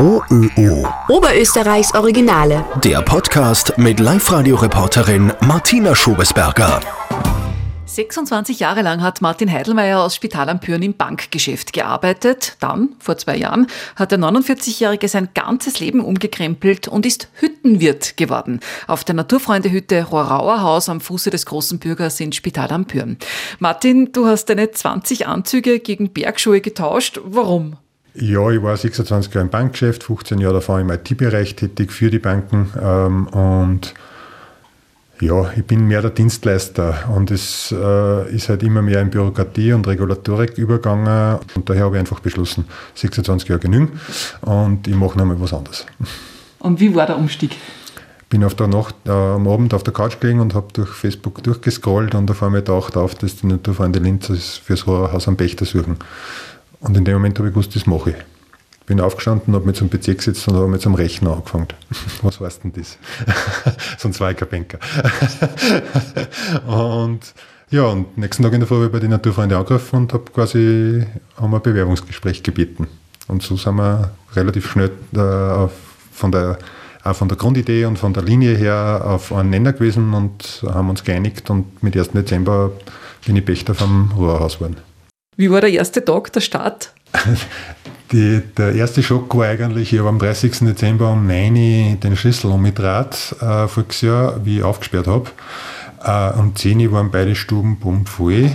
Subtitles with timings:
[0.00, 0.86] OÖO.
[1.08, 2.64] Oberösterreichs Originale.
[2.84, 6.80] Der Podcast mit Live-Radio-Reporterin Martina Schobesberger.
[7.84, 12.56] 26 Jahre lang hat Martin Heidelmeier aus Spital am Püren im Bankgeschäft gearbeitet.
[12.60, 13.66] Dann, vor zwei Jahren,
[13.96, 18.60] hat der 49-Jährige sein ganzes Leben umgekrempelt und ist Hüttenwirt geworden.
[18.86, 23.18] Auf der Naturfreundehütte Rohrauer Haus am Fuße des Großen Bürgers in Spital am Püren.
[23.58, 27.18] Martin, du hast deine 20 Anzüge gegen Bergschuhe getauscht.
[27.24, 27.78] Warum?
[28.20, 32.18] Ja, ich war 26 Jahre im Bankgeschäft, 15 Jahre davor im IT-Bereich tätig für die
[32.18, 33.94] Banken ähm, und
[35.20, 39.72] ja, ich bin mehr der Dienstleister und es äh, ist halt immer mehr in Bürokratie
[39.72, 42.64] und Regulatorik übergegangen und daher habe ich einfach beschlossen,
[42.94, 44.00] 26 Jahre genügen
[44.40, 45.86] und ich mache nochmal was anderes.
[46.58, 47.56] Und wie war der Umstieg?
[48.28, 51.42] bin auf der Nacht äh, am Abend auf der Couch gelegen und habe durch Facebook
[51.42, 54.28] durchgescrollt und auf einmal taucht auf, dass die Naturfreunde Linz
[54.62, 55.96] fürs Haus am Pächter suchen.
[56.80, 58.16] Und in dem Moment habe ich gewusst, das mache ich
[58.88, 61.68] bin aufgestanden, habe mit zum PC gesetzt und habe mit zum Rechner angefangen.
[62.22, 62.98] Was heißt denn das?
[63.98, 64.78] Sonst war ich kein Banker.
[66.66, 67.20] und
[67.70, 70.24] ja, und nächsten Tag in der Früh habe ich bei den Naturfreunde angerufen und habe
[70.32, 72.88] quasi um ein Bewerbungsgespräch gebeten.
[73.28, 75.68] Und so sind wir relativ schnell äh,
[76.12, 76.58] von der
[77.04, 80.90] auch von der Grundidee und von der Linie her auf einen Nenner gewesen und haben
[80.90, 82.10] uns geeinigt und mit 1.
[82.10, 82.72] Dezember
[83.24, 84.87] bin ich Pächter vom Ruhrhaus geworden.
[85.38, 86.92] Wie war der erste Tag, der Start?
[88.10, 90.58] Die, der erste Schock war eigentlich, ich habe am 30.
[90.66, 95.30] Dezember um 9 Uhr den Schlüssel umgedreht, äh, voriges Jahr, wie ich aufgesperrt habe.
[96.02, 98.50] Äh, um 10 Uhr waren beide Stuben voll.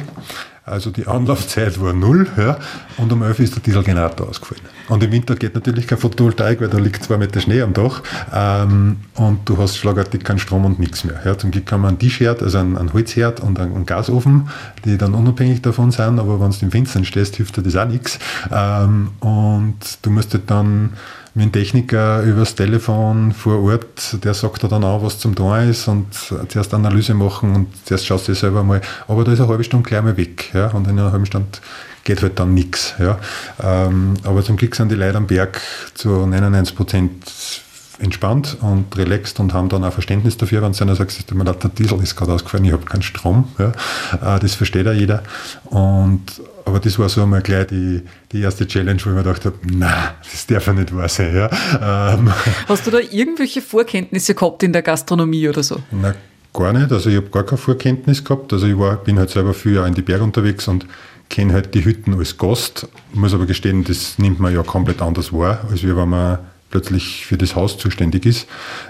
[0.65, 2.57] Also die Anlaufzeit war null ja,
[2.97, 4.61] und um 11 ist der Dieselgenerator ausgefallen.
[4.87, 8.01] Und im Winter geht natürlich kein Photovoltaik, weil da liegt zwei Meter Schnee am Dach
[8.33, 11.19] ähm, und du hast schlagartig keinen Strom und nichts mehr.
[11.25, 14.47] Ja, zum Glück haben wir einen Tischherd, also einen, einen Holzherd und einen, einen, Gasofen,
[14.85, 17.87] die dann unabhängig davon sind, aber wenn du im Fenster stehst, hilft dir das auch
[17.87, 18.17] nichts.
[18.49, 20.93] Ähm, und du musst dann
[21.35, 25.87] mit dem Techniker übers Telefon vor Ort, der sagt dann auch, was zum tun ist
[25.87, 28.81] und zuerst Analyse machen und zuerst schaust du selber mal.
[29.07, 30.51] Aber da ist eine halbe Stunde gleich mal weg.
[30.53, 31.47] Ja, und in einer halben Stunde
[32.03, 32.93] geht halt dann nichts.
[32.99, 33.17] Ja.
[33.61, 35.59] Ähm, aber zum Glück sind die Leute am Berg
[35.95, 37.11] zu 99 Prozent
[37.99, 42.15] entspannt und relaxed und haben dann auch Verständnis dafür, wenn du sagst, der Diesel ist
[42.15, 43.49] gerade ausgefallen, ich habe keinen Strom.
[43.57, 44.35] Ja.
[44.35, 45.23] Äh, das versteht ja jeder.
[45.65, 48.01] Und, aber das war so einmal gleich die,
[48.31, 51.35] die erste Challenge, wo ich mir gedacht habe, na, das darf ja nicht wahr sein.
[51.35, 52.13] Ja.
[52.13, 52.31] Ähm.
[52.67, 55.79] Hast du da irgendwelche Vorkenntnisse gehabt in der Gastronomie oder so?
[55.91, 56.15] Na,
[56.53, 56.91] gar nicht.
[56.91, 58.53] Also ich habe gar keine Vorkenntnis gehabt.
[58.53, 60.85] Also ich war, bin halt selber viel in die Berge unterwegs und
[61.29, 62.87] kenne halt die Hütten als Gast.
[63.13, 67.37] Muss aber gestehen, das nimmt man ja komplett anders wahr, als wenn man plötzlich für
[67.37, 68.47] das Haus zuständig ist.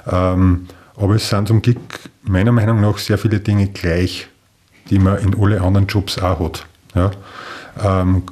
[0.09, 1.79] Ähm, aber es sind zum Glück
[2.23, 4.27] meiner Meinung nach sehr viele Dinge gleich,
[4.89, 6.65] die man in alle anderen Jobs auch hat.
[6.95, 7.11] Ja.
[7.81, 8.23] Ähm,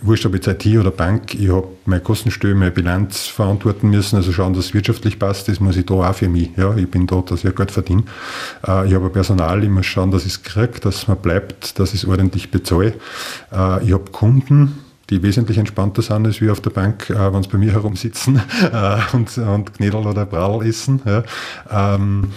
[0.00, 4.32] wurscht ob jetzt IT oder Bank, ich habe meine Kostenstelle, meine Bilanz verantworten müssen, also
[4.32, 6.50] schauen, dass es wirtschaftlich passt, das muss ich da auch für mich.
[6.56, 8.04] Ja, ich bin da, dass ich Geld verdiene.
[8.66, 11.94] Äh, ich habe Personal, ich muss schauen, dass ich es kriege, dass man bleibt, dass
[11.94, 12.94] ich es ordentlich bezahle.
[13.52, 14.78] Äh, ich habe Kunden,
[15.10, 18.40] die wesentlich entspannter sind als wir auf der Bank, äh, wenn sie bei mir herumsitzen
[18.72, 21.02] äh, und, und Knädel oder Brall essen.
[21.04, 21.24] Ja.
[21.70, 22.32] Ähm,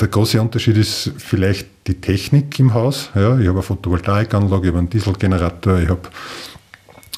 [0.00, 3.10] der große Unterschied ist vielleicht die Technik im Haus.
[3.14, 6.08] Ja, ich habe eine Photovoltaikanlage, ich habe einen Dieselgenerator, ich habe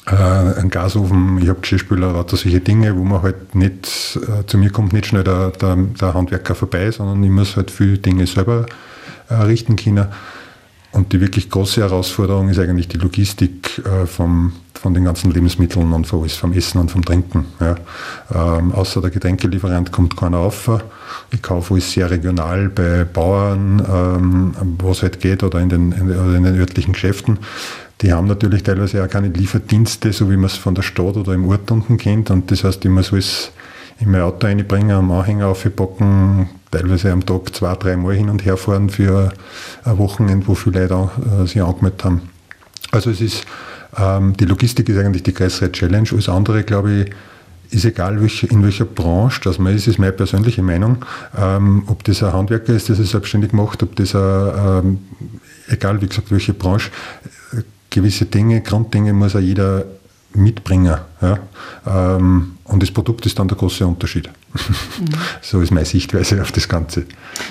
[0.07, 4.57] äh, einen Gasofen, ich habe Geschirrspüler, lauter solche Dinge, wo man halt nicht, äh, zu
[4.57, 8.27] mir kommt nicht schnell der, der, der, Handwerker vorbei, sondern ich muss halt viele Dinge
[8.27, 8.65] selber
[9.29, 10.07] äh, richten können.
[10.97, 15.93] Und die wirklich große Herausforderung ist eigentlich die Logistik äh, vom, von den ganzen Lebensmitteln
[15.93, 17.45] und von vom Essen und vom Trinken.
[17.59, 17.75] Ja.
[18.33, 20.71] Ähm, außer der Getränkelieferant kommt keiner auf.
[21.29, 25.91] Ich kaufe alles sehr regional bei Bauern, ähm, wo es halt geht, oder in den,
[25.91, 27.37] in, in den örtlichen Geschäften.
[28.01, 31.33] Die haben natürlich teilweise auch keine Lieferdienste, so wie man es von der Stadt oder
[31.33, 32.31] im Ort unten kennt.
[32.31, 33.51] Und das heißt, ich muss alles
[33.99, 38.57] in mein Auto reinbringen, am Anhänger aufpacken, teilweise am Tag zwei, dreimal hin und her
[38.57, 39.31] fahren für
[39.83, 41.09] ein Wochenende, wo viele Leute
[41.41, 42.21] äh, sich angemeldet haben.
[42.91, 43.45] Also es ist,
[43.97, 46.07] ähm, die Logistik ist eigentlich die größere Challenge.
[46.11, 47.11] Alles andere, glaube ich,
[47.69, 51.05] ist egal in welcher Branche das man ist, ist meine persönliche Meinung.
[51.37, 54.99] Ähm, ob das ein Handwerker ist, der sich selbstständig macht, ob das ein, ähm,
[55.67, 56.91] egal wie gesagt, welche Branche,
[57.89, 59.85] gewisse Dinge, Grunddinge muss auch jeder
[60.33, 60.97] mitbringen.
[62.67, 64.29] Und das Produkt ist dann der große Unterschied.
[64.53, 65.05] Mhm.
[65.41, 67.05] so ist meine Sichtweise auf das Ganze.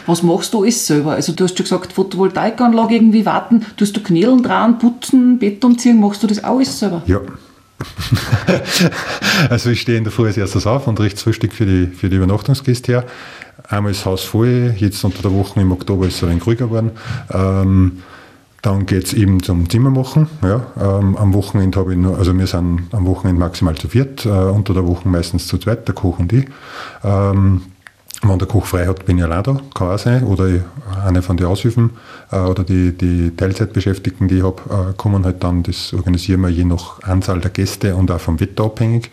[0.07, 1.13] Was machst du alles selber?
[1.13, 6.01] Also du hast schon gesagt, Photovoltaikanlage irgendwie warten, tust du Knädeln dran, putzen, Beton ziehen,
[6.01, 7.03] machst du das auch alles selber?
[7.07, 7.21] Ja.
[9.51, 12.09] also ich stehe in der Früh als erstes auf und richte Frühstück für die, für
[12.09, 13.05] die Übernachtungsgäste her.
[13.69, 16.47] Einmal ist das Haus voll, jetzt unter der Woche im Oktober ist es ein wenig
[16.47, 16.93] ruhiger geworden.
[17.33, 18.03] Ähm,
[18.67, 20.27] Dann geht es eben zum Zimmermachen.
[20.43, 20.67] Ja.
[20.77, 24.29] Ähm, am Wochenende habe ich nur, also wir sind am Wochenende maximal zu viert, äh,
[24.29, 26.47] unter der Woche meistens zu zweit, der Koch und ich.
[27.05, 27.63] Ähm,
[28.23, 30.25] wenn der Koch frei hat, bin ich allein da, kann auch sein.
[30.25, 30.65] Oder
[31.05, 31.91] eine von den Aushilfen
[32.33, 36.49] äh, oder die, die Teilzeitbeschäftigten, die ich habe, äh, kommen halt dann, das organisieren wir
[36.49, 39.13] je nach Anzahl der Gäste und auch vom Wetter abhängig.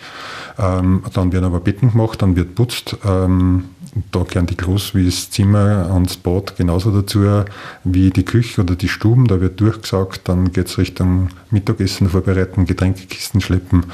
[0.58, 2.98] Ähm, dann werden aber Betten gemacht, dann wird putzt.
[3.06, 3.66] Ähm,
[4.12, 7.44] da gehören die Klos wie das Zimmer und das Bad genauso dazu
[7.84, 9.28] wie die Küche oder die Stuben.
[9.28, 13.86] Da wird durchgesaugt, dann geht es Richtung Mittagessen vorbereiten, Getränkekisten schleppen.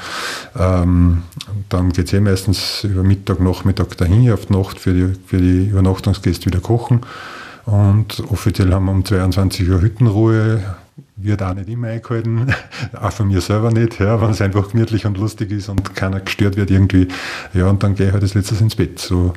[0.58, 1.22] Ähm,
[1.68, 5.38] dann geht es eh meistens über Mittag, Nachmittag dahin, auf die Nacht für die, für
[5.38, 7.00] die Übernachtungsgäste wieder kochen.
[7.66, 10.60] Und offiziell haben wir um 22 Uhr Hüttenruhe
[11.16, 12.54] wird auch nicht immer eingehalten,
[13.00, 16.20] auch von mir selber nicht, ja, wenn es einfach gemütlich und lustig ist und keiner
[16.20, 17.08] gestört wird irgendwie.
[17.54, 18.98] Ja, und dann gehe ich halt als letztes ins Bett.
[18.98, 19.32] So.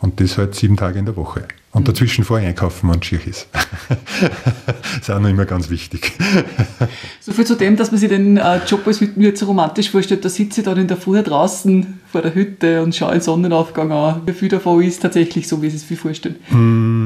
[0.00, 1.44] Und das halt sieben Tage in der Woche.
[1.72, 1.86] Und mhm.
[1.86, 3.48] dazwischen vorher einkaufen, wenn es schier ist.
[3.52, 6.12] das ist auch noch immer ganz wichtig.
[7.20, 10.24] so viel zu dem, dass man sich den äh, Job als Hüttenwirt so romantisch vorstellt.
[10.24, 13.92] Da sitze ich dann in der Früh draußen vor der Hütte und schaue den Sonnenaufgang
[13.92, 14.22] an.
[14.24, 16.36] Wie viel davon ist tatsächlich so, wie Sie es sich vorstellen?
[16.50, 16.97] Mm.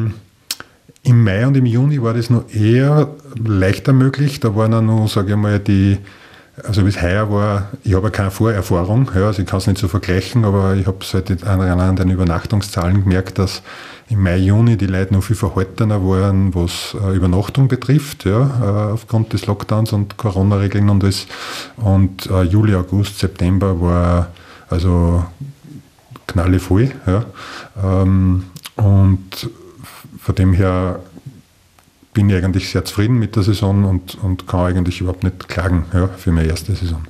[1.04, 4.38] Im Mai und im Juni war das noch eher leichter möglich.
[4.38, 5.98] Da waren auch noch, sage ich mal, die,
[6.62, 9.88] also bis heuer war, ich habe keine Vorerfahrung, ja, also ich kann es nicht so
[9.88, 13.62] vergleichen, aber ich habe seit anderen an den Übernachtungszahlen gemerkt, dass
[14.10, 18.92] im Mai, Juni die Leute noch viel verhaltener waren, was äh, Übernachtung betrifft, ja, äh,
[18.92, 21.26] aufgrund des Lockdowns und Corona-Regeln und das.
[21.78, 24.28] Und äh, Juli, August, September war
[24.68, 25.24] also
[26.26, 26.90] knallevoll.
[27.06, 27.24] Ja.
[27.82, 28.44] Ähm,
[28.76, 29.50] und
[30.18, 31.00] von dem her
[32.14, 35.86] bin ich eigentlich sehr zufrieden mit der Saison und, und kann eigentlich überhaupt nicht klagen
[35.92, 37.02] ja, für meine erste Saison.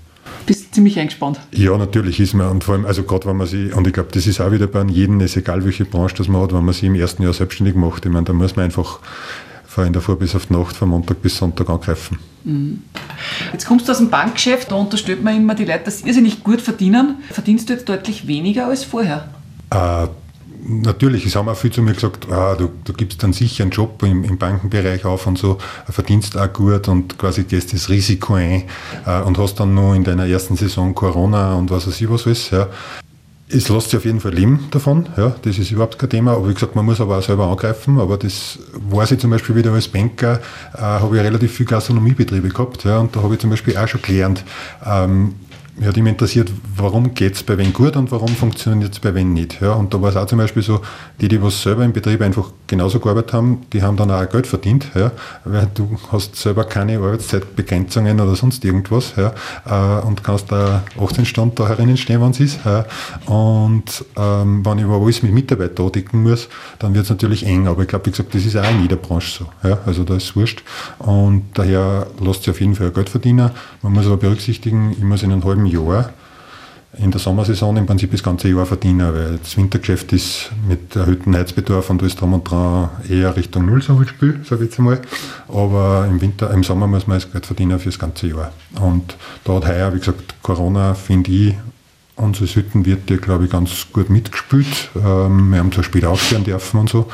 [0.47, 1.41] Bist ziemlich eingespannt.
[1.53, 4.11] Ja, natürlich ist man, und vor allem, also gerade wenn man sich, und ich glaube,
[4.13, 6.75] das ist auch wieder bei jedem, ist egal welche Branche das man hat, wenn man
[6.75, 8.99] sich im ersten Jahr selbstständig macht, ich meine, da muss man einfach
[9.67, 12.19] von in der Früh bis auf die Nacht, von Montag bis Sonntag angreifen.
[12.45, 12.83] Mhm.
[13.53, 16.45] Jetzt kommst du aus dem Bankgeschäft, da unterstellt man immer die Leute, dass sie nicht
[16.45, 17.17] gut verdienen.
[17.31, 19.29] Verdienst du jetzt deutlich weniger als vorher?
[19.71, 20.09] Äh,
[20.81, 23.71] natürlich, es haben auch viele zu mir gesagt, ah, du, du gibst dann sicher einen
[23.71, 25.59] Job im, im, Bankenbereich auf und so,
[25.89, 28.65] verdienst auch gut und quasi gehst das Risiko ein
[29.07, 32.27] äh, und hast dann nur in deiner ersten Saison Corona und was weiß ich was
[32.27, 32.51] alles.
[32.51, 32.69] Ja.
[33.49, 36.49] Es lässt sich auf jeden Fall leben davon, ja, das ist überhaupt kein Thema, aber
[36.49, 39.73] wie gesagt, man muss aber auch selber angreifen, aber das weiß ich zum Beispiel wieder
[39.73, 40.41] als Banker,
[40.75, 43.87] äh, habe ich relativ viele Gastronomiebetriebe gehabt, ja, und da habe ich zum Beispiel auch
[43.87, 44.43] schon gelernt,
[44.87, 45.35] ähm,
[45.77, 49.15] mich hat immer interessiert, warum geht es bei wen gut und warum funktioniert es bei
[49.15, 49.61] wen nicht.
[49.61, 50.81] Ja, und da war es auch zum Beispiel so,
[51.21, 54.47] die, die was selber im Betrieb einfach genauso gearbeitet haben, die haben dann auch Geld
[54.47, 55.13] verdient, ja,
[55.45, 59.33] weil du hast selber keine Arbeitszeitbegrenzungen oder sonst irgendwas ja,
[59.67, 62.61] äh, und kannst da 18 Stunden da herinnen stehen, wenn es ist.
[62.65, 62.85] Ja,
[63.27, 66.49] und ähm, wenn ich aber alles mit Mitarbeitern decken muss,
[66.79, 67.67] dann wird es natürlich eng.
[67.67, 69.69] Aber ich glaube, wie gesagt, das ist auch in jeder Branche so.
[69.69, 70.63] Ja, also da ist es wurscht.
[70.99, 73.51] Und daher lässt sich auf jeden Fall Geld verdienen.
[73.83, 76.11] Man muss aber berücksichtigen, ich muss in einem halben halben Jahr
[76.99, 81.35] in der Sommersaison im Prinzip das ganze Jahr verdienen, weil das Wintergeschäft ist mit erhöhtem
[81.35, 85.01] Heizbedarf und alles drum und dran eher Richtung Null so Spiel, sage ich jetzt einmal.
[85.49, 88.53] Aber im Winter, im Sommer muss man das Geld verdienen für das ganze Jahr.
[88.79, 91.55] Und da hat heuer, wie gesagt, Corona, finde ich,
[92.17, 94.91] unsere Hüttenwirte, glaube ich, ganz gut mitgespielt.
[94.95, 97.07] Ähm, wir haben zwar spät aufhören dürfen und so,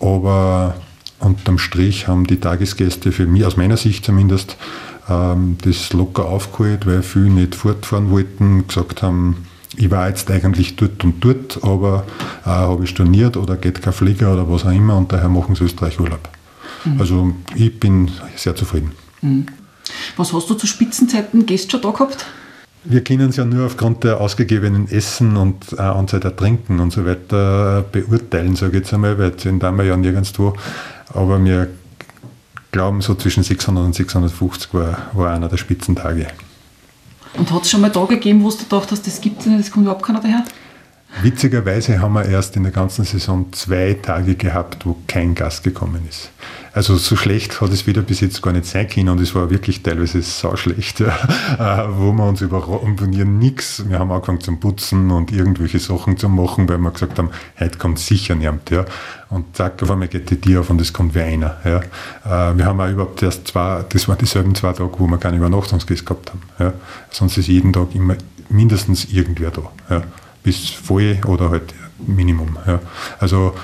[0.00, 0.74] aber
[1.18, 4.58] unterm Strich haben die Tagesgäste für mich, aus meiner Sicht zumindest,
[5.08, 9.46] ähm, das locker aufgeholt, weil viele nicht fortfahren wollten, gesagt haben,
[9.76, 12.04] ich war jetzt eigentlich dort und dort, aber
[12.44, 15.54] äh, habe ich storniert oder geht kein Flieger oder was auch immer und daher machen
[15.54, 16.28] sie Österreich Urlaub.
[16.84, 17.00] Mhm.
[17.00, 18.92] Also ich bin sehr zufrieden.
[19.20, 19.46] Mhm.
[20.16, 22.26] Was hast du zu Spitzenzeiten Gäste schon da gehabt?
[22.84, 26.92] Wir können es ja nur aufgrund der ausgegebenen Essen und äh, Anzahl der Trinken und
[26.92, 30.54] so weiter beurteilen, sage ich jetzt einmal, weil sind da wir ja nirgendwo.
[31.14, 31.68] Aber wir
[32.74, 36.26] glauben, so zwischen 600 und 650 war, war einer der Spitzentage.
[37.38, 39.60] Und hat es schon mal Tage gegeben, wo du gedacht hast, das gibt es nicht,
[39.60, 40.44] das kommt überhaupt keiner daher?
[41.22, 46.06] Witzigerweise haben wir erst in der ganzen Saison zwei Tage gehabt, wo kein Gast gekommen
[46.08, 46.30] ist.
[46.72, 49.48] Also so schlecht hat es wieder bis jetzt gar nicht sein können und es war
[49.48, 51.06] wirklich teilweise sau schlecht, ja,
[51.86, 53.88] äh, wo wir uns überrumponieren nichts.
[53.88, 57.30] Wir haben angefangen zum Putzen und irgendwelche Sachen zu machen, weil wir gesagt haben,
[57.60, 58.70] heute kommt sicher niemand.
[58.70, 58.84] Ja.
[59.30, 61.58] Und zack, auf einmal geht die Tür auf und es kommt wie einer.
[61.64, 62.50] Ja.
[62.50, 65.36] Äh, wir haben auch überhaupt erst zwei, das waren dieselben zwei Tage, wo wir keine
[65.36, 66.42] Übernachtungsgäste gehabt haben.
[66.58, 66.72] Ja.
[67.10, 68.16] Sonst ist jeden Tag immer
[68.48, 69.62] mindestens irgendwer da.
[69.90, 70.02] Ja.
[70.44, 71.74] Bis voll oder halt
[72.06, 72.56] Minimum.
[72.66, 72.78] Ja.
[73.18, 73.54] Also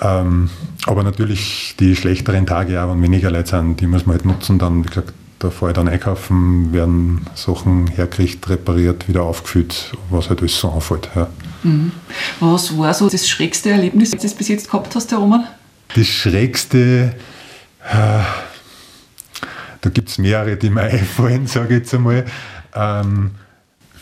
[0.00, 0.48] ähm,
[0.86, 4.58] aber natürlich die schlechteren Tage, auch wenn weniger Leute sind, die muss man halt nutzen.
[4.58, 10.28] Dann, wie gesagt, da fahre ich dann einkaufen, werden Sachen hergerichtet, repariert, wieder aufgefüllt, was
[10.30, 11.08] halt alles so anfällt.
[11.14, 11.28] Ja.
[11.64, 11.92] Mhm.
[12.40, 15.46] Was war so das schrägste Erlebnis, das du bis jetzt gehabt hast, Herr Roman?
[15.94, 17.14] Das schrägste,
[17.84, 18.20] äh,
[19.80, 22.24] da gibt es mehrere, die mir einfallen, sage ich jetzt einmal.
[22.74, 23.32] Ähm,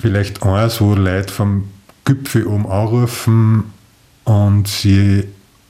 [0.01, 1.69] vielleicht eins, wo Leute vom
[2.11, 3.73] Gipfel oben anrufen
[4.25, 5.25] und sie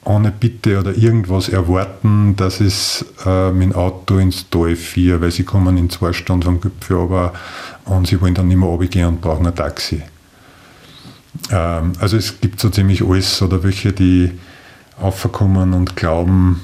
[0.06, 5.44] ohne Bitte oder irgendwas erwarten, dass es äh, mit Auto ins Tal fährt, weil sie
[5.44, 7.34] kommen in zwei Stunden vom Gipfel aber
[7.84, 10.02] und sie wollen dann nicht mehr runtergehen und brauchen ein Taxi.
[11.50, 14.30] Ähm, also es gibt so ziemlich alles oder welche, die
[14.98, 16.62] aufkommen und glauben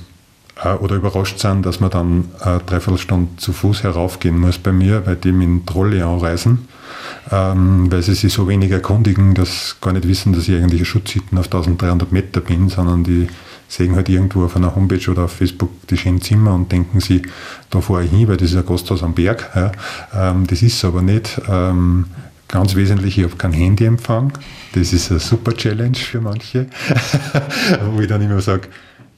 [0.64, 5.04] äh, oder überrascht sind, dass man dann eine Dreiviertelstunde zu Fuß heraufgehen muss bei mir,
[5.04, 6.66] weil die mit dem Trolley anreisen
[7.30, 10.86] ähm, weil sie sich so wenig erkundigen, dass gar nicht wissen, dass ich eigentlich ein
[10.86, 13.28] Schutzhütten auf 1300 Meter bin, sondern die
[13.68, 17.22] sehen halt irgendwo auf einer Homepage oder auf Facebook die schönen Zimmer und denken sie,
[17.70, 19.50] da fahre ich hin, weil das ist ein Gasthaus am Berg.
[19.54, 19.72] Ja.
[20.14, 21.40] Ähm, das ist aber nicht.
[21.48, 22.06] Ähm,
[22.48, 24.32] ganz wesentlich, ich habe kein Handyempfang.
[24.74, 26.66] Das ist eine super Challenge für manche,
[27.92, 28.68] wo ich dann immer sage,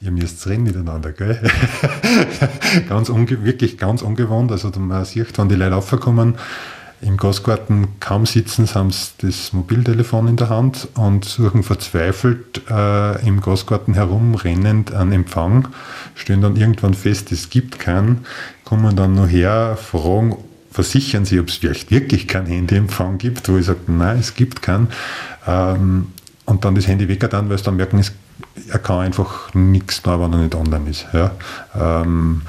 [0.01, 1.39] ihr müsst reden miteinander, gell?
[2.89, 4.51] ganz wirklich ganz ungewohnt.
[4.51, 6.35] Also man sieht, wenn die Leute aufkommen,
[7.01, 13.25] im Gastgarten kaum sitzen, haben sie das Mobiltelefon in der Hand und suchen verzweifelt äh,
[13.25, 15.69] im Gastgarten herumrennend einen Empfang,
[16.15, 18.25] stellen dann irgendwann fest, es gibt keinen,
[18.65, 20.35] kommen dann noch her, fragen,
[20.71, 24.61] versichern sie, ob es vielleicht wirklich keinen Handyempfang gibt, wo ich sage, nein, es gibt
[24.61, 24.89] keinen.
[25.47, 26.07] Ähm,
[26.45, 28.11] und dann das Handy weg dann, weil sie dann merken, es,
[28.69, 31.07] er kann einfach nichts tun, wenn er nicht online ist.
[31.13, 31.31] Ja,
[31.75, 32.41] ähm,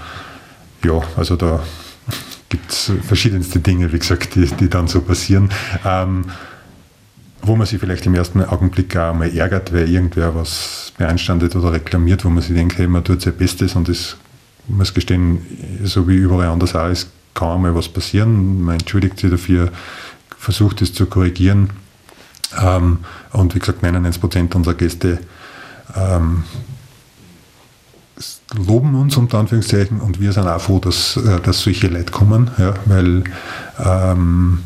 [0.84, 1.60] ja also da
[2.50, 5.48] gibt es verschiedenste Dinge, wie gesagt, die, die dann so passieren.
[5.84, 6.26] Ähm,
[7.42, 11.72] wo man sich vielleicht im ersten Augenblick auch mal ärgert, weil irgendwer was beanstandet oder
[11.72, 14.16] reklamiert, wo man sich denkt, hey, man tut sein Bestes und das
[14.68, 15.40] muss gestehen,
[15.82, 18.62] so wie überall anders auch ist, kann einmal was passieren.
[18.62, 19.72] Man entschuldigt sich dafür,
[20.36, 21.70] versucht es zu korrigieren.
[22.60, 22.98] Ähm,
[23.32, 25.18] und wie gesagt, 99 Prozent unserer Gäste
[25.96, 26.44] ähm,
[28.54, 32.50] loben uns unter Anführungszeichen und wir sind auch froh, dass, äh, dass solche Leute kommen,
[32.58, 33.24] ja, weil
[33.84, 34.60] ähm,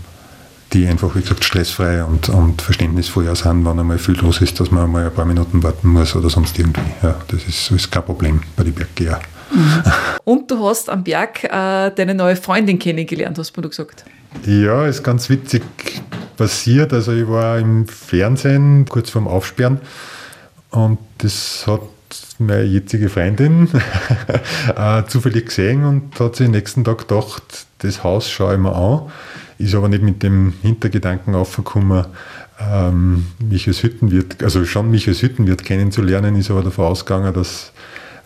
[0.72, 4.70] die einfach, wie gesagt, stressfrei und, und verständnisvoll sind, wenn einmal viel los ist, dass
[4.70, 6.80] man mal ein paar Minuten warten muss oder sonst irgendwie.
[7.02, 9.20] Ja, das ist, ist kein Problem bei den Berggeher.
[9.52, 9.82] Mhm.
[10.24, 14.04] Und du hast am Berg äh, deine neue Freundin kennengelernt, hast du gesagt.
[14.46, 15.62] Ja, ist ganz witzig
[16.36, 16.92] passiert.
[16.92, 19.80] Also ich war im Fernsehen kurz vorm Aufsperren
[20.70, 21.82] und das hat
[22.38, 23.68] meine jetzige Freundin
[24.76, 28.74] äh, zufällig gesehen und hat sich den nächsten Tag gedacht, das Haus schaue ich mir
[28.74, 29.10] an.
[29.58, 32.06] Ist aber nicht mit dem Hintergedanken aufgekommen,
[32.60, 37.72] ähm, mich als Hüttenwirt, also schon mich als Hüttenwirt kennenzulernen, ist aber davon ausgegangen, dass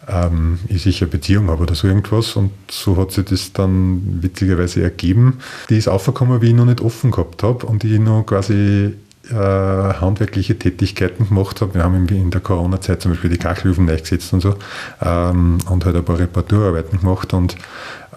[0.08, 2.36] ähm, ich sicher eine Beziehung habe oder so irgendwas.
[2.36, 5.38] Und so hat sich das dann witzigerweise ergeben.
[5.68, 8.94] Die ist aufgekommen, wie ich noch nicht offen gehabt habe und ich noch quasi
[9.30, 11.74] äh, handwerkliche Tätigkeiten gemacht habe.
[11.74, 14.56] Wir haben in der Corona-Zeit zum Beispiel die Kachelöfen gesetzt und so
[15.02, 17.56] ähm, und halt ein paar Reparaturarbeiten gemacht und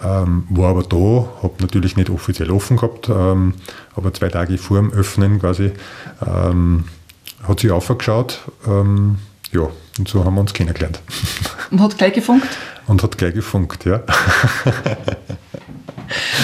[0.03, 3.53] ähm, war aber da, habe natürlich nicht offiziell offen gehabt, ähm,
[3.96, 5.72] aber zwei Tage vor dem Öffnen quasi
[6.25, 6.86] ähm,
[7.48, 8.39] hat sie aufgeschaut.
[8.68, 9.18] Ähm,
[9.51, 9.68] ja,
[10.00, 11.01] und so haben wir uns kennengelernt.
[11.70, 12.48] Und hat gleich gefunkt?
[12.88, 14.01] Und hat gleich gefunkt, ja.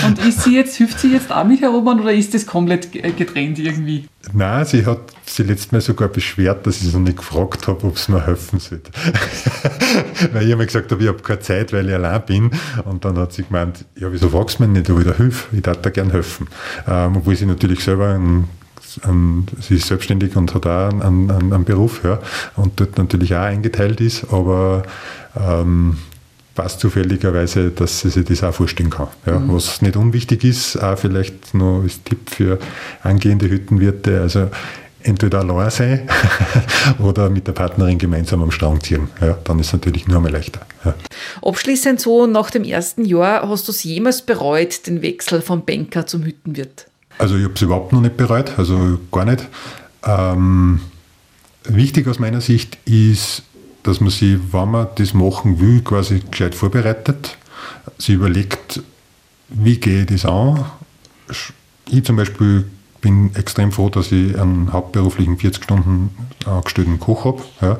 [0.05, 3.59] Und ist sie jetzt, hilft sie jetzt auch mit herumern oder ist das komplett getrennt
[3.59, 4.07] irgendwie?
[4.33, 7.85] Nein, sie hat sie letztes Mal sogar beschwert, dass ich sie noch nicht gefragt habe,
[7.87, 8.91] ob sie mir helfen sollte.
[10.33, 12.51] weil ich immer gesagt habe, ich habe keine Zeit, weil ich allein bin.
[12.85, 15.55] Und dann hat sie gemeint, ja, wieso fragst du mich nicht, ob ich da helfe?
[15.55, 16.47] Ich darf da gerne helfen.
[16.87, 18.45] Ähm, obwohl sie natürlich selber ein
[19.05, 22.19] ähm, sie ist selbstständig und hat auch einen, einen, einen Beruf ja,
[22.55, 24.83] und dort natürlich auch eingeteilt ist, aber
[25.35, 25.97] ähm,
[26.57, 29.09] passt zufälligerweise, dass sie sich das auch vorstellen kann.
[29.27, 29.53] Ja, mhm.
[29.53, 32.57] Was nicht unwichtig ist, auch vielleicht noch als Tipp für
[33.03, 34.49] angehende Hüttenwirte, also
[35.03, 36.09] entweder allein sein
[36.99, 39.07] oder mit der Partnerin gemeinsam am Strang ziehen.
[39.21, 40.61] Ja, dann ist es natürlich nur einmal leichter.
[40.83, 40.95] Ja.
[41.43, 46.07] Abschließend so, nach dem ersten Jahr, hast du es jemals bereut, den Wechsel vom Banker
[46.07, 46.87] zum Hüttenwirt?
[47.19, 49.47] Also ich habe es überhaupt noch nicht bereut, also gar nicht.
[50.03, 50.79] Ähm,
[51.65, 53.43] wichtig aus meiner Sicht ist,
[53.87, 57.37] dass man sich, wenn man das machen will, quasi gescheit vorbereitet.
[57.97, 58.81] Sie überlegt,
[59.49, 60.65] wie gehe ich das an.
[61.89, 62.65] Ich zum Beispiel
[63.01, 66.09] bin extrem froh, dass ich einen hauptberuflichen 40 Stunden
[66.45, 67.77] angestellten Koch habe, ja,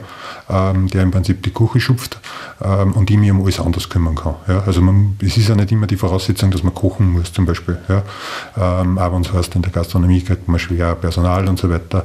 [0.50, 2.20] ähm, der im Prinzip die Küche schupft
[2.62, 4.36] ähm, und ich mich um alles anders kümmern kann.
[4.48, 4.64] Ja.
[4.66, 7.78] Also man, es ist ja nicht immer die Voraussetzung, dass man kochen muss zum Beispiel.
[7.90, 8.04] Ja.
[8.82, 12.04] Ähm, auch wenn es heißt, in der Gastronomie kriegt man schwer Personal und so weiter.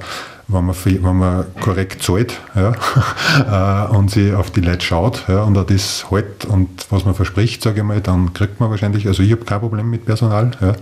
[0.49, 5.43] Wenn man, wenn man korrekt zahlt ja, äh, und sich auf die Leute schaut ja,
[5.43, 9.07] und auch das hält und was man verspricht, sage ich mal, dann kriegt man wahrscheinlich,
[9.07, 10.75] also ich habe kein Problem mit Personal, ja, äh,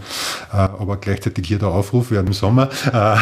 [0.52, 3.14] aber gleichzeitig hier der Aufruf, wer im Sommer äh,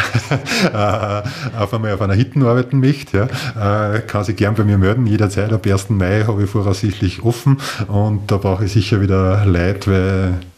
[0.67, 1.23] äh,
[1.57, 5.51] auf einmal auf einer Hitten arbeiten möchte, ja, kann sich gern bei mir melden, jederzeit.
[5.53, 5.89] Ab 1.
[5.89, 10.48] Mai habe ich voraussichtlich offen und da brauche ich sicher wieder Leute, weil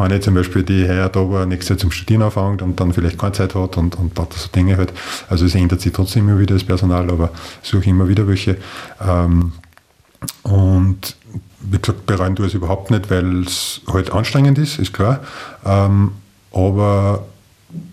[0.00, 3.18] eine zum Beispiel, die heuer da war, nächstes Jahr zum Studieren anfängt und dann vielleicht
[3.18, 4.92] keine Zeit hat und, und so Dinge halt.
[5.28, 7.30] Also es ändert sich trotzdem immer wieder das Personal, aber
[7.62, 8.56] suche immer wieder welche.
[9.00, 9.52] Ähm,
[10.42, 11.16] und
[11.60, 15.20] wie gesagt, bereuen ich es überhaupt nicht, weil es halt anstrengend ist, ist klar.
[15.64, 16.12] Ähm,
[16.52, 17.26] aber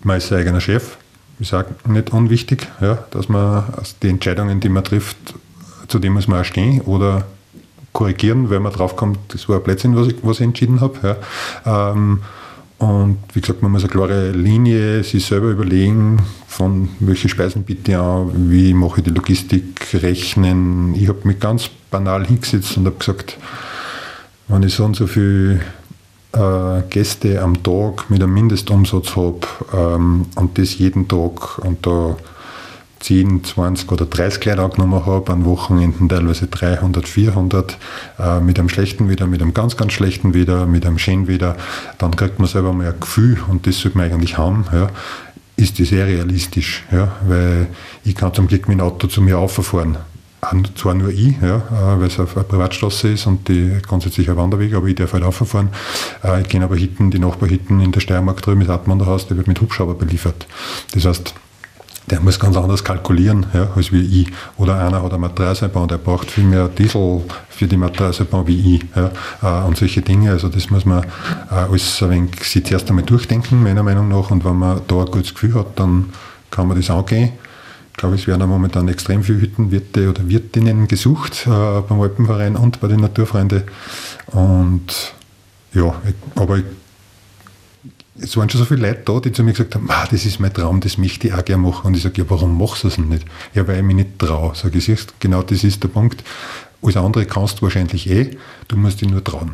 [0.02, 0.96] man ist sein eigener Chef,
[1.38, 3.64] ist auch nicht unwichtig, ja, dass man
[4.02, 5.16] die Entscheidungen, die man trifft,
[5.88, 7.26] zu dem muss man auch stehen oder
[7.92, 11.16] korrigieren, weil man draufkommt, das war ein Blödsinn, was ich, was ich entschieden habe.
[11.64, 11.90] Ja.
[11.92, 12.20] Ähm,
[12.78, 17.98] und wie gesagt, man muss eine klare Linie sich selber überlegen, von welche Speisen bitte
[17.98, 20.94] an, wie mache ich die Logistik, rechnen.
[20.94, 23.36] Ich habe mich ganz banal hingesetzt und habe gesagt,
[24.46, 25.60] wenn ich so und so viele
[26.32, 29.40] äh, Gäste am Tag mit einem Mindestumsatz habe
[29.74, 32.16] ähm, und das jeden Tag und da
[33.00, 37.78] 10, 20 oder 30 Leute angenommen habe, an Wochenenden teilweise 300, 400,
[38.18, 41.56] äh, mit einem schlechten Wetter, mit einem ganz, ganz schlechten Wetter, mit einem schönen Wetter,
[41.98, 44.64] dann kriegt man selber mal ein Gefühl und das sollte man eigentlich haben.
[44.72, 44.88] Ja.
[45.56, 47.66] Ist das sehr realistisch, ja, weil
[48.04, 49.98] ich kann zum Glück dem Auto zu mir auffahren.
[50.76, 54.36] Zwar nur ich, ja, äh, weil es auf einer Privatstraße ist und die grundsätzlich ein
[54.36, 55.70] Wanderweg, aber ich darf halt auffahren.
[56.22, 59.48] Äh, ich kenne aber Hitten, die Nachbarhitten in der Steiermark drüben, das Atmanderhaus, der wird
[59.48, 60.46] mit Hubschrauber beliefert.
[60.94, 61.34] Das heißt,
[62.10, 64.28] der muss ganz anders kalkulieren ja, als wie ich.
[64.56, 68.84] Oder einer hat eine Matraseibahn, der braucht viel mehr Diesel für die Matraseibahn wie ich.
[68.94, 70.30] Ja, äh, und solche Dinge.
[70.30, 74.30] Also das muss man äh, alles ein wenig sich zuerst einmal durchdenken, meiner Meinung nach.
[74.30, 76.12] Und wenn man da ein gutes Gefühl hat, dann
[76.50, 77.32] kann man das angehen.
[77.92, 82.80] Ich glaube, es werden momentan extrem viele Hüttenwirte oder Wirtinnen gesucht äh, beim Alpenverein und
[82.80, 83.64] bei den Naturfreunden.
[84.26, 85.14] Und
[85.74, 86.64] ja, ich, aber ich
[88.20, 90.52] es waren schon so viele Leute da, die zu mir gesagt haben, das ist mein
[90.52, 91.86] Traum, das möchte ich auch gerne machen.
[91.86, 93.24] Und ich sage, ja, warum machst du es denn nicht?
[93.54, 94.52] Ja, weil ich mich nicht traue.
[94.54, 96.24] Sag ich, siehst, genau das ist der Punkt.
[96.80, 98.36] Alles andere kannst du wahrscheinlich eh,
[98.68, 99.52] du musst dich nur trauen.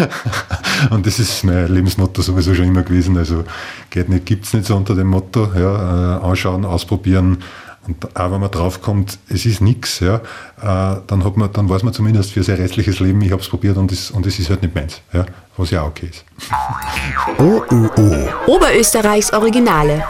[0.90, 3.16] und das ist mein Lebensmotto sowieso schon immer gewesen.
[3.18, 3.44] Also
[3.90, 5.50] geht nicht, gibt es nicht so unter dem Motto.
[5.56, 7.38] Ja, äh, anschauen, ausprobieren,
[7.86, 12.32] und auch wenn man draufkommt, es ist nichts, ja, äh, dann, dann weiß man zumindest
[12.32, 15.00] für sein restliches Leben, ich habe es probiert und es und ist halt nicht meins.
[15.12, 16.24] Ja, was ja auch okay ist.
[17.38, 18.28] OÖO.
[18.46, 20.04] Oberösterreichs Originale.